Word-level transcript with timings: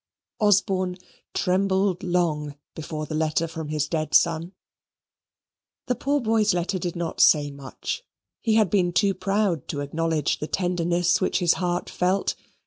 Osborne 0.39 0.97
trembled 1.35 2.01
long 2.01 2.57
before 2.73 3.05
the 3.05 3.13
letter 3.13 3.47
from 3.47 3.67
his 3.69 3.87
dead 3.87 4.15
son. 4.15 4.53
The 5.85 5.93
poor 5.93 6.19
boy's 6.19 6.55
letter 6.55 6.79
did 6.79 6.95
not 6.95 7.21
say 7.21 7.51
much. 7.51 8.01
He 8.41 8.55
had 8.55 8.71
been 8.71 8.93
too 8.93 9.13
proud 9.13 9.67
to 9.67 9.81
acknowledge 9.81 10.39
the 10.39 10.47
tenderness 10.47 11.21
which 11.21 11.37
his 11.37 11.53
heart 11.61 11.87
felt. 11.87 12.33